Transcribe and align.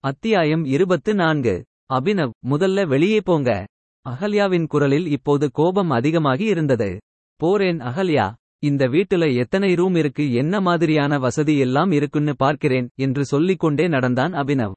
அத்தியாயம் 0.00 0.64
இருபத்து 0.64 1.14
நான்கு. 1.14 1.64
அபினவ் 1.92 2.30
முதல்ல 2.48 2.86
வெளியே 2.86 3.20
போங்க. 3.20 3.66
அகல்யாவின் 4.06 4.66
குரலில் 4.66 5.06
இப்போது 5.06 5.50
கோபம் 5.50 5.90
அதிகமாகி 5.90 6.44
இருந்தது. 6.44 6.98
போறேன் 7.36 7.78
அகல்யா 7.78 8.32
இந்த 8.58 8.88
வீட்டுல 8.88 9.36
எத்தனை 9.36 9.74
ரூம் 9.74 9.94
இருக்கு 9.94 10.32
என்ன 10.32 10.60
மாதிரியான 10.60 11.18
வசதி 11.18 11.58
எல்லாம் 11.58 11.90
இருக்குன்னு 11.90 12.36
பார்க்கிறேன் 12.36 12.88
என்று 12.94 13.24
சொல்லிக் 13.24 13.58
கொண்டே 13.58 13.88
நடந்தான் 13.88 14.32
அபினவ். 14.32 14.72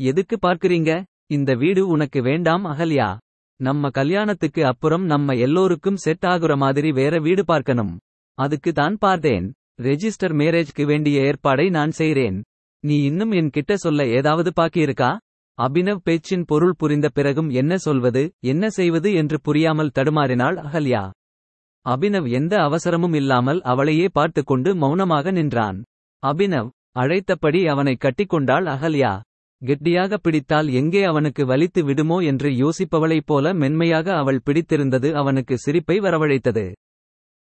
எதுக்கு 0.00 0.38
பார்க்கிறீங்க? 0.42 1.04
இந்த 1.26 1.54
வீடு 1.54 1.86
உனக்கு 1.86 2.22
வேண்டாம் 2.22 2.64
அகல்யா. 2.64 3.16
நம்ம 3.56 3.90
கல்யாணத்துக்கு 3.90 4.66
அப்புறம் 4.66 5.04
நம்ம 5.04 5.34
எல்லோருக்கும் 5.34 5.96
செட் 5.96 6.24
ஆகுற 6.26 6.56
மாதிரி 6.56 6.92
வேற 6.92 7.20
வீடு 7.20 7.44
பார்க்கணும். 7.44 7.98
அதுக்கு 8.34 8.72
தான் 8.72 8.96
பார்த்தேன். 8.98 9.52
ரெஜிஸ்டர் 9.82 10.34
மேரேஜ்க்கு 10.34 10.86
வேண்டிய 10.86 11.20
ஏற்பாடை 11.20 11.70
நான் 11.70 11.90
செய்றேன். 11.98 12.40
நீ 12.84 12.96
இன்னும் 13.02 13.32
என் 13.32 13.50
கிட்ட 13.50 13.72
சொல்ல 13.76 14.04
ஏதாவது 14.08 14.50
பாக்கியிருக்கா 14.50 15.10
அபினவ் 15.58 16.02
பேச்சின் 16.04 16.44
பொருள் 16.44 16.74
புரிந்த 16.76 17.06
பிறகும் 17.08 17.48
என்ன 17.50 17.76
சொல்வது 17.76 18.22
என்ன 18.42 18.64
செய்வது 18.68 19.08
என்று 19.12 19.36
புரியாமல் 19.40 19.94
தடுமாறினாள் 19.94 20.56
அகல்யா. 20.56 21.02
அபினவ் 21.86 22.28
எந்த 22.30 22.54
அவசரமும் 22.58 23.14
இல்லாமல் 23.14 23.60
அவளையே 23.62 24.06
பார்த்து 24.12 24.42
கொண்டு 24.44 24.70
மௌனமாக 24.74 25.30
நின்றான். 25.30 25.78
அபினவ் 26.22 26.68
அழைத்தபடி 26.92 27.60
அவனை 27.66 27.94
கட்டிக்கொண்டாள் 28.04 28.68
அகல்யா. 28.74 29.12
கெட்டியாக 29.62 30.16
பிடித்தால் 30.16 30.68
எங்கே 30.72 31.02
அவனுக்கு 31.04 31.44
வலித்து 31.44 31.82
விடுமோ 31.84 32.18
என்று 32.22 32.48
யோசிப்பவளைப் 32.54 33.26
போல 33.26 33.54
மென்மையாக 33.54 34.16
அவள் 34.16 34.44
பிடித்திருந்தது 34.44 35.10
அவனுக்கு 35.14 35.56
சிரிப்பை 35.58 35.96
வரவழைத்தது. 36.00 36.66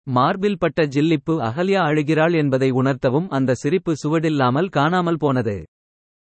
மார்பில் 0.07 0.59
பட்ட 0.59 0.87
ஜில்லிப்பு 0.87 1.35
அகல்யா 1.41 1.81
அழுகிறாள் 1.83 2.35
என்பதை 2.35 2.71
உணர்த்தவும் 2.71 3.29
அந்த 3.29 3.55
சிரிப்பு 3.55 3.93
சுவடில்லாமல் 4.03 4.69
காணாமல் 4.69 5.17
போனது. 5.17 5.65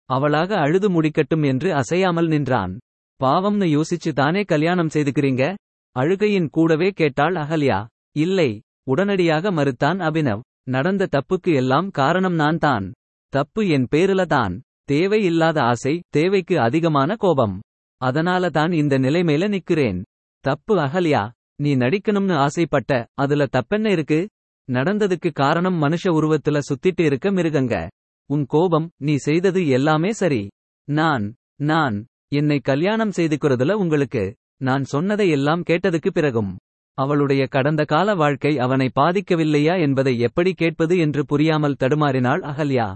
அவளாக 0.09 0.55
அழுது 0.55 0.87
முடிக்கட்டும் 0.89 1.43
என்று 1.43 1.73
அசையாமல் 1.73 2.27
நின்றான். 2.27 2.77
பாவம்னு 3.23 3.67
யோசிச்சு 3.67 4.11
தானே 4.13 4.43
கல்யாணம் 4.43 4.93
செய்துக்கிறீங்க? 4.93 5.55
அழுகையின் 5.95 6.49
கூடவே 6.49 6.89
கேட்டாள் 6.91 7.35
அகல்யா. 7.35 7.85
இல்லை 8.15 8.61
உடனடியாக 8.83 9.51
மறுத்தான் 9.51 9.99
அபினவ். 9.99 10.39
நடந்த 10.63 11.07
தப்புக்கு 11.11 11.53
எல்லாம் 11.55 11.89
காரணம் 11.89 12.33
நான் 12.33 12.57
தான். 12.57 12.91
தப்பு 13.33 13.67
என் 13.67 13.87
பேருல 13.95 14.25
தான். 14.25 14.53
தேவை 14.83 15.23
இல்லாத 15.23 15.61
ஆசை 15.61 16.01
தேவைக்கு 16.09 16.59
அதிகமான 16.59 17.15
கோபம். 17.15 17.59
அதனால 18.01 18.49
தான் 18.49 18.71
இந்த 18.71 18.99
நிலைமையில 18.99 19.47
நிக்கிறேன் 19.47 20.01
தப்பு 20.45 20.79
அகல்யா. 20.79 21.23
நீ 21.59 21.75
நடிக்கணும்னு 21.75 22.35
ஆசைப்பட்ட 22.35 23.07
அதுல 23.13 23.45
தப்பென்ன 23.45 23.91
இருக்கு? 23.91 24.29
நடந்ததுக்கு 24.69 25.31
காரணம் 25.31 25.81
மனுஷ 25.83 26.03
உருவத்துல 26.03 26.59
சுத்திட்டு 26.67 27.01
இருக்க 27.01 27.31
மிருகங்க. 27.31 27.87
உன் 28.29 28.45
கோபம் 28.45 28.91
நீ 28.97 29.15
செய்தது 29.15 29.67
எல்லாமே 29.67 30.11
சரி. 30.11 30.47
நான் 30.87 31.35
நான் 31.61 32.05
என்னை 32.35 32.59
கல்யாணம் 32.59 33.09
செய்துக்கிறதுல 33.09 33.71
உங்களுக்கு 33.71 34.35
நான் 34.57 34.83
சொன்னதை 34.83 35.29
எல்லாம் 35.29 35.63
கேட்டதுக்கு 35.69 36.09
பிறகும். 36.09 36.57
அவளுடைய 36.97 37.47
கடந்த 37.47 37.83
கால 37.83 38.15
வாழ்க்கை 38.15 38.59
அவனை 38.59 38.91
பாதிக்கவில்லையா 38.95 39.81
என்பதை 39.81 40.19
எப்படி 40.19 40.53
கேட்பது 40.53 40.97
என்று 40.97 41.25
புரியாமல் 41.25 41.79
தடுமாறினாள் 41.79 42.43
அகல்யா. 42.51 42.95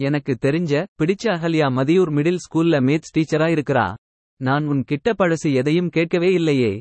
எனக்கு 0.00 0.32
தெரிஞ்ச 0.40 0.84
பிடிச்ச 1.02 1.24
அகல்யா 1.24 1.68
மதியூர் 1.78 2.10
மிடில் 2.10 2.42
ஸ்கூல்ல 2.44 2.80
மேத்ஸ் 2.80 3.12
டீச்சரா 3.16 3.48
இருக்கிறா. 3.52 3.94
நான் 4.40 4.66
உன் 4.66 4.82
கிட்ட 4.82 5.12
பழசு 5.12 5.54
எதையும் 5.54 5.88
கேட்கவே 5.88 6.32
இல்லையே. 6.32 6.78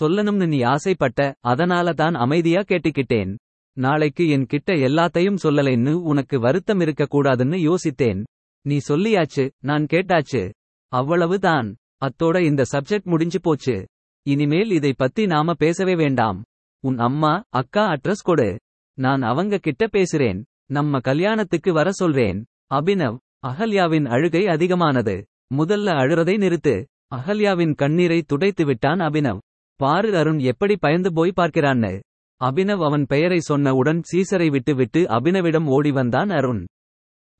சொல்லணும்னு 0.00 0.46
நீ 0.46 0.60
ஆசைப்பட்ட 0.60 1.34
அதனால 1.40 1.92
தான் 1.92 2.14
அமைதியா 2.14 2.60
கேட்டுக்கிட்டேன். 2.60 3.36
நாளைக்கு 3.72 4.28
என் 4.28 4.46
கிட்ட 4.46 4.72
எல்லாத்தையும் 4.72 5.36
சொல்லலைன்னு 5.42 5.92
உனக்கு 5.92 6.40
வருத்தம் 6.40 6.80
இருக்க 6.80 7.06
கூடாதுன்னு 7.10 7.74
யோசித்தேன். 7.74 8.22
நீ 8.62 8.78
சொல்லியாச்சு 8.88 9.50
நான் 9.60 9.84
கேட்டாச்சு. 9.84 10.52
அவ்வளவு 10.88 11.38
தான் 11.38 11.76
அத்தோட 12.00 12.42
இந்த 12.42 12.62
சப்ஜெக்ட் 12.72 13.02
முடிஞ்சு 13.02 13.40
போச்சு. 13.40 13.86
இனிமேல் 14.22 14.70
இதை 14.70 14.92
பத்தி 14.92 15.26
நாம 15.26 15.54
பேசவே 15.54 15.94
வேண்டாம். 15.94 16.42
உன் 16.80 16.98
அம்மா 16.98 17.42
அக்கா 17.50 17.92
அட்ரஸ் 17.92 18.24
கொடு. 18.24 18.58
நான் 18.98 19.22
அவங்க 19.22 19.58
கிட்ட 19.58 19.86
பேசுறேன். 19.86 20.42
நம்ம 20.66 20.98
கல்யாணத்துக்கு 20.98 21.72
வர 21.72 21.90
சொல்றேன். 21.90 22.44
அபினவ் 22.74 23.16
அகல்யாவின் 23.46 24.06
அழுகை 24.06 24.46
அதிகமானது. 24.46 25.26
முதல்ல 25.54 25.88
அழுறதை 26.02 26.36
நிறுத்து. 26.38 26.84
அகல்யாவின் 27.14 27.74
கண்ணீரை 27.74 28.22
துடைத்து 28.22 28.64
விட்டான் 28.64 28.98
அபினவ். 28.98 29.38
பாரு 29.76 30.16
அருண் 30.16 30.38
எப்படி 30.38 30.76
பயந்து 30.76 31.12
போய் 31.12 31.32
பார்க்கிறான்னு. 31.36 32.00
அபினவ் 32.40 32.84
அவன் 32.84 33.04
பெயரை 33.06 33.38
சொன்னவுடன் 33.48 34.00
சீசரை 34.12 34.50
விட்டுவிட்டு 34.50 35.00
அபினவிடம் 35.00 35.66
ஓடி 35.66 35.90
வந்தான் 35.90 36.30
அருண். 36.30 36.64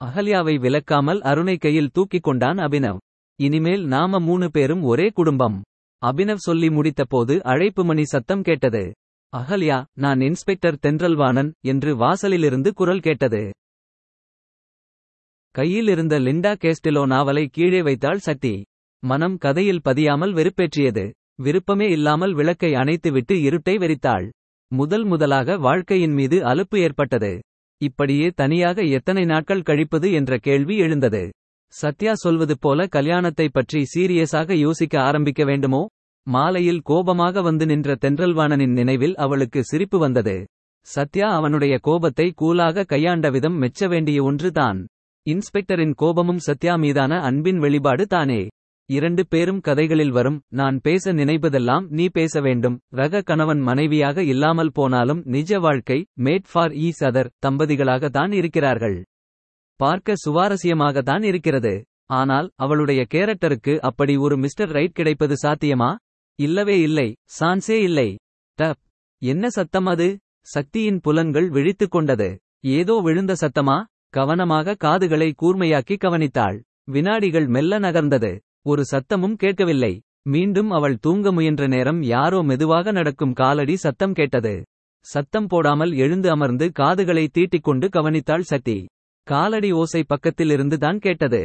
அகல்யாவை 0.04 0.54
விலக்காமல் 0.58 1.20
அருணை 1.20 1.56
கையில் 1.56 1.90
தூக்கிக் 1.92 2.22
கொண்டான் 2.22 2.56
அபினவ். 2.56 2.98
இனிமேல் 3.38 3.86
நாம 3.86 4.18
மூணு 4.18 4.50
பேரும் 4.50 4.82
ஒரே 4.82 5.08
குடும்பம். 5.08 5.62
அபினவ் 6.02 6.44
சொல்லி 6.46 6.68
முடித்தபோது 6.68 7.40
அழைப்பு 7.40 7.84
மணி 7.84 8.04
சத்தம் 8.04 8.42
கேட்டது. 8.42 8.92
அகல்யா 9.36 9.84
நான் 9.92 10.20
இன்ஸ்பெக்டர் 10.20 10.78
தென்றல்வாணன் 10.78 11.52
என்று 11.60 11.96
வாசலிலிருந்து 11.96 12.72
குரல் 12.72 13.00
கேட்டது. 13.00 13.52
கையில் 15.50 15.88
இருந்த 15.88 16.18
லிண்டா 16.18 16.52
கேஸ்டிலோ 16.54 17.06
நாவலை 17.06 17.46
கீழே 17.46 17.82
வைத்தாள் 17.82 18.18
சக்தி. 18.18 18.64
மனம் 19.02 19.36
கதையில் 19.36 19.84
பதியாமல் 19.84 20.32
வெறுப்பேற்றியது. 20.38 21.10
விருப்பமே 21.38 21.86
இல்லாமல் 21.88 22.34
விளக்கை 22.34 22.70
அணைத்துவிட்டு 22.72 23.34
இருட்டை 23.46 23.74
வெறித்தாள். 23.78 24.26
முதல் 24.72 25.04
முதலாக 25.04 25.56
வாழ்க்கையின் 25.58 26.14
மீது 26.14 26.36
அலுப்பு 26.44 26.76
ஏற்பட்டது. 26.80 27.32
இப்படியே 27.80 28.28
தனியாக 28.30 28.82
எத்தனை 28.90 29.24
நாட்கள் 29.24 29.62
கழிப்பது 29.62 30.08
என்ற 30.12 30.38
கேள்வி 30.38 30.76
எழுந்தது. 30.76 31.24
சத்யா 31.72 32.12
சொல்வது 32.14 32.54
போல 32.58 32.86
கல்யாணத்தை 32.86 33.46
பற்றி 33.48 33.80
சீரியஸாக 33.94 34.56
யோசிக்க 34.56 34.94
ஆரம்பிக்க 35.00 35.44
வேண்டுமோ? 35.44 35.82
மாலையில் 36.26 36.82
கோபமாக 36.82 37.42
வந்து 37.42 37.64
நின்ற 37.66 37.96
தென்றல்வாணனின் 38.00 38.74
நினைவில் 38.74 39.16
அவளுக்கு 39.16 39.62
சிரிப்பு 39.62 39.98
வந்தது. 39.98 40.36
சத்யா 40.86 41.28
அவனுடைய 41.30 41.74
கோபத்தை 41.78 42.26
கூலாக 42.40 42.84
கையாண்ட 42.84 43.28
விதம் 43.30 43.56
மெச்ச 43.62 43.88
வேண்டிய 43.88 44.18
ஒன்று 44.22 44.50
தான் 44.52 44.80
இன்ஸ்பெக்டரின் 45.26 45.94
கோபமும் 45.94 46.44
சத்யா 46.46 46.74
மீதான 46.76 47.20
அன்பின் 47.20 47.58
வெளிப்பாடு 47.58 48.04
தானே. 48.06 48.42
இரண்டு 48.86 49.26
பேரும் 49.26 49.60
கதைகளில் 49.60 50.10
வரும். 50.10 50.42
நான் 50.48 50.80
பேச 50.80 51.12
நினைப்பதெல்லாம் 51.12 51.84
நீ 51.88 52.08
பேச 52.08 52.40
வேண்டும். 52.40 52.80
ரக 52.88 53.22
கணவன் 53.22 53.60
மனைவியாக 53.60 54.22
இல்லாமல் 54.22 54.72
போனாலும் 54.72 55.22
நிஜ 55.24 55.58
வாழ்க்கை 55.58 56.06
மேட் 56.20 56.46
ஃபார் 56.52 56.72
ஈஸ் 56.72 57.00
அதர் 57.00 57.30
தம்பதிகளாக 57.46 58.08
தான் 58.08 58.32
இருக்கிறார்கள். 58.32 59.04
பார்க்க 59.80 60.14
சுவாரஸ்யமாக 60.26 61.02
தான் 61.02 61.22
இருக்கிறது. 61.22 61.74
ஆனால் 62.06 62.50
அவளுடைய 62.56 63.06
கேரக்டருக்கு 63.14 63.78
அப்படி 63.78 64.16
ஒரு 64.16 64.36
மிஸ்டர் 64.36 64.68
ரைட் 64.68 64.92
கிடைப்பது 64.92 65.34
சாத்தியமா? 65.42 65.90
இல்லவே 66.38 66.80
இல்லை. 66.80 67.08
சான்ஸே 67.40 67.78
இல்லை. 67.80 68.08
டப். 68.58 68.80
என்ன 69.22 69.48
சத்தம் 69.48 69.86
அது? 69.86 70.18
சக்தியின் 70.40 71.00
புலன்கள் 71.00 71.48
விழித்துக் 71.48 71.90
கொண்டது. 71.90 72.38
ஏதோ 72.60 73.00
விழுந்த 73.04 73.34
சத்தமா? 73.40 73.76
கவனமாக 74.08 74.74
காதுகளை 74.74 75.34
கூர்மையாக்கி 75.42 75.96
கவனித்தாள். 75.96 76.58
வினாடிகள் 76.84 77.46
மெல்ல 77.46 77.78
நகர்ந்தது. 77.78 78.32
ஒரு 78.66 78.82
சத்தமும் 78.90 79.34
கேட்கவில்லை. 79.36 79.92
மீண்டும் 80.26 80.70
அவள் 80.70 80.94
தூங்க 80.96 81.32
முயன்ற 81.32 81.64
நேரம் 81.66 81.98
யாரோ 82.12 82.38
மெதுவாக 82.42 82.92
நடக்கும் 82.92 83.34
காலடி 83.40 83.74
சத்தம் 83.76 84.14
கேட்டது. 84.14 84.54
சத்தம் 85.06 85.48
போடாமல் 85.52 85.92
எழுந்து 85.96 86.28
அமர்ந்து 86.30 86.66
காதுகளை 86.72 87.24
தீட்டிக்கொண்டு 87.28 87.88
கவனித்தாள் 87.88 88.48
சக்தி. 88.52 88.78
காலடி 89.26 89.70
ஓசை 89.72 90.02
பக்கத்திலிருந்து 90.04 90.78
தான் 90.78 90.98
கேட்டது. 90.98 91.42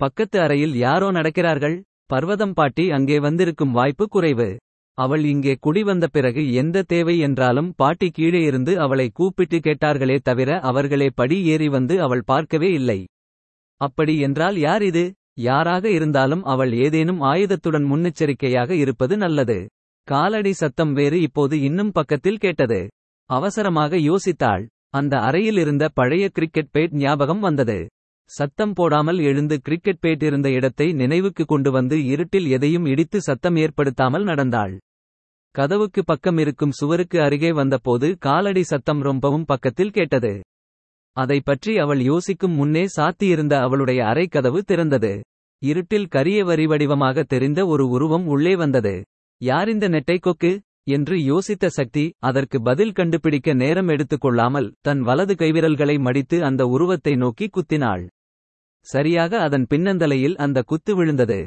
பக்கத்து 0.00 0.38
அறையில் 0.40 0.74
யாரோ 0.76 1.08
நடக்கிறார்கள்? 1.10 1.76
பர்வதம் 2.10 2.54
பாட்டி 2.54 2.84
அங்கே 2.90 3.18
வந்திருக்கும் 3.18 3.76
வாய்ப்பு 3.78 4.06
குறைவு. 4.08 4.50
அவள் 4.98 5.24
இங்கே 5.24 5.54
குடி 5.60 5.82
வந்த 5.82 6.06
பிறகு 6.08 6.42
எந்த 6.54 6.86
தேவை 6.88 7.14
என்றாலும் 7.26 7.70
பாட்டி 7.74 8.08
கீழே 8.10 8.40
இருந்து 8.48 8.72
அவளை 8.78 9.06
கூப்பிட்டு 9.18 9.58
கேட்டார்களே 9.66 10.16
தவிர 10.28 10.60
அவர்களே 10.70 11.08
படி 11.20 11.36
ஏறி 11.52 11.68
வந்து 11.68 11.96
அவள் 12.02 12.28
பார்க்கவே 12.30 12.70
இல்லை. 12.80 13.00
அப்படி 13.80 14.14
என்றால் 14.26 14.58
யார் 14.60 14.84
இது? 14.90 15.04
யாராக 15.38 15.84
இருந்தாலும் 15.90 16.42
அவள் 16.44 16.72
ஏதேனும் 16.78 17.20
ஆயுதத்துடன் 17.22 17.86
முன்னெச்சரிக்கையாக 17.90 18.70
இருப்பது 18.74 19.16
நல்லது. 19.16 19.58
காலடி 20.08 20.52
சத்தம் 20.52 20.92
வேறு 20.92 21.18
இப்போது 21.20 21.56
இன்னும் 21.60 21.92
பக்கத்தில் 21.92 22.38
கேட்டது. 22.38 22.80
அவசரமாக 23.30 23.98
யோசித்தாள். 24.02 24.64
அந்த 24.90 25.14
அறையில் 25.18 25.56
இருந்த 25.56 25.84
பழைய 25.88 26.24
கிரிக்கெட் 26.28 26.72
பேட் 26.72 26.94
ஞாபகம் 26.98 27.38
வந்தது. 27.38 27.78
சத்தம் 28.30 28.72
போடாமல் 28.72 29.18
எழுந்து 29.20 29.56
கிரிக்கெட் 29.58 30.02
பேட் 30.02 30.22
இருந்த 30.22 30.48
இடத்தை 30.50 30.86
நினைவுக்கு 30.92 31.44
கொண்டு 31.44 31.70
வந்து 31.70 31.96
இருட்டில் 32.04 32.48
எதையும் 32.48 32.86
இடித்து 32.86 33.20
சத்தம் 33.20 33.56
ஏற்படுத்தாமல் 33.56 34.24
நடந்தாள். 34.24 34.74
கதவுக்கு 35.54 36.02
பக்கம் 36.04 36.38
இருக்கும் 36.38 36.76
சுவருக்கு 36.80 37.18
அருகே 37.20 37.50
வந்தபோது 37.52 38.08
காலடி 38.18 38.62
சத்தம் 38.62 39.00
ரொம்பவும் 39.00 39.44
பக்கத்தில் 39.44 39.90
கேட்டது. 39.90 40.32
அதை 41.16 41.38
பற்றி 41.40 41.72
அவள் 41.78 42.02
யோசிக்கும் 42.02 42.54
முன்னே 42.54 42.84
சாத்தியிருந்த 42.96 43.54
அவளுடைய 43.60 44.00
அறை 44.04 44.24
கதவு 44.26 44.60
திறந்தது. 44.62 45.12
இருட்டில் 45.62 46.06
கரிய 46.06 46.44
வரி 46.44 46.66
வடிவமாக 46.66 47.22
தெரிந்த 47.22 47.66
ஒரு 47.66 47.88
உருவம் 47.88 48.26
உள்ளே 48.26 48.56
வந்தது. 48.56 48.94
யாரிந்த 49.40 49.88
நெட்டை 49.88 50.16
கொக்கு? 50.18 50.52
என்று 50.84 51.16
யோசித்த 51.16 51.66
சக்தி 51.66 52.04
அதற்கு 52.18 52.62
பதில் 52.62 52.92
கண்டுபிடிக்க 52.92 53.54
நேரம் 53.54 53.88
எடுத்துக்கொள்ளாமல் 53.88 54.72
தன் 54.80 55.00
வலது 55.00 55.34
கைவிரல்களை 55.34 55.96
மடித்து 56.00 56.44
அந்த 56.44 56.66
உருவத்தை 56.66 57.14
நோக்கி 57.16 57.48
குத்தினாள். 57.48 58.04
சரியாக 58.86 59.40
அதன் 59.40 59.66
பின்னந்தலையில் 59.70 60.36
அந்த 60.36 60.62
குத்து 60.62 60.94
விழுந்தது. 60.96 61.40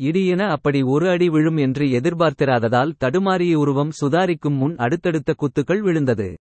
இடியென 0.00 0.42
அப்படி 0.48 0.82
ஒரு 0.82 1.08
அடி 1.08 1.28
விழும் 1.28 1.56
என்று 1.56 1.84
எதிர்பார்த்திராததால் 1.86 2.96
தடுமாறிய 3.00 3.54
உருவம் 3.54 3.92
சுதாரிக்கும் 4.00 4.56
முன் 4.56 4.76
அடுத்தடுத்த 4.76 5.34
குத்துக்கள் 5.34 5.80
விழுந்தது. 5.80 6.36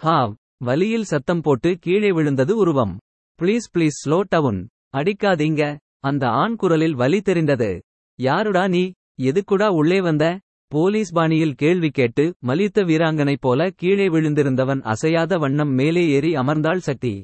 ஹாவ் 0.00 0.32
வலியில் 0.58 1.04
சத்தம் 1.04 1.40
போட்டு 1.40 1.76
கீழே 1.80 2.12
விழுந்தது 2.12 2.56
உருவம். 2.56 2.98
Please 3.38 3.68
please 3.74 3.98
slow 4.04 4.20
down. 4.28 4.60
அடிக்காதீங்க. 4.96 5.62
அந்த 6.04 6.24
ஆண் 6.32 6.56
குரலில் 6.56 6.94
வலி 6.94 7.20
தெரிந்தது. 7.20 7.70
யாருடா 8.18 8.64
நீ? 8.68 8.84
எதுக்குடா 9.20 9.68
உள்ளே 9.70 10.00
வந்த? 10.00 10.24
போலீஸ் 10.72 11.10
பாணியில் 11.12 11.54
கேள்வி 11.54 11.90
கேட்டு 11.90 12.24
மலித்த 12.46 12.78
வீராங்கனை 12.88 13.36
போல 13.40 13.70
கீழே 13.76 14.06
விழுந்திருந்தவன் 14.08 14.80
அசையாத 14.92 15.38
வண்ணம் 15.38 15.72
மேலே 15.72 16.02
ஏறி 16.08 16.32
அமர்ந்தாள் 16.34 16.82
Sakthi 16.88 17.14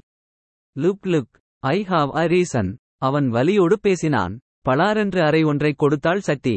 look 0.76 1.04
look 1.06 1.32
I 1.62 1.78
have 1.88 2.10
a 2.16 2.24
reason. 2.28 2.70
அவன் 2.98 3.26
வலியோடு 3.32 3.76
பேசினான். 3.80 4.34
பலாரென்று 4.68 5.20
அறை 5.20 5.42
ஒன்றை 5.42 5.72
கொடுத்தாள் 5.72 6.20
சக்தி 6.20 6.56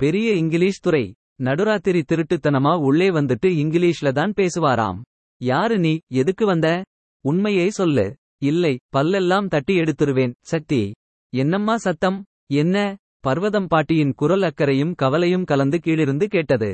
பெரிய 0.00 0.28
இங்கிலீஷ் 0.32 0.80
துறை. 0.80 1.04
நடுராத்திரி 1.42 2.00
திருட்டுத்தனமா 2.10 2.72
உள்ளே 2.80 3.08
வந்துட்டு 3.10 3.48
இங்கிலீஷ்ல 3.62 4.12
தான் 4.12 4.32
பேசுவாராம். 4.36 5.00
யாரு 5.40 5.78
நீ? 5.78 5.94
எதுக்கு 6.12 6.46
வந்த? 6.46 6.68
உண்மையை 7.24 7.68
சொல்லு. 7.70 8.06
இல்லை 8.42 8.72
பல்லெல்லாம் 8.96 9.48
தட்டி 9.48 9.74
எடுத்துருவேன் 9.76 10.34
சக்தி 10.44 10.80
என்னம்மா 11.36 11.74
சத்தம்? 11.76 12.18
என்ன? 12.54 12.76
பர்வதம் 13.20 13.66
பாட்டியின் 13.66 14.12
குரல் 14.14 14.42
அக்கறையும் 14.42 14.92
கவலையும் 14.94 15.44
கலந்து 15.44 15.78
கீழிருந்து 15.78 16.26
கேட்டது. 16.26 16.70